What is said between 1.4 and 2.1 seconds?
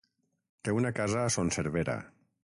Servera.